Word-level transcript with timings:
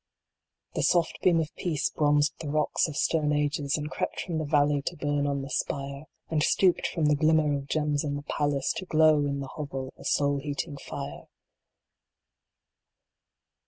The 0.73 0.81
soft 0.81 1.21
Beam 1.21 1.39
of 1.39 1.53
Peace 1.55 1.91
bronzed 1.91 2.33
the 2.39 2.49
rocks 2.49 2.87
of 2.87 2.97
stern 2.97 3.31
ages, 3.31 3.77
And 3.77 3.87
crept 3.91 4.19
from 4.21 4.39
the 4.39 4.45
valley 4.45 4.81
to 4.87 4.97
burn 4.97 5.27
on 5.27 5.43
the 5.43 5.49
spire; 5.51 5.77
90 5.77 5.77
PRO 5.77 5.93
P 5.93 6.05
ATRIA. 6.07 6.27
91 6.31 6.35
And 6.35 6.43
stooped 6.81 6.87
from 6.87 7.05
the 7.05 7.15
glimmer 7.15 7.55
of 7.59 7.67
gems 7.67 8.03
in 8.03 8.15
the 8.15 8.23
palace, 8.23 8.73
To 8.77 8.85
glow 8.87 9.27
in 9.27 9.41
the 9.41 9.47
hovel 9.49 9.93
a 9.99 10.03
soul 10.03 10.39
heating 10.39 10.77
fire. 10.77 11.25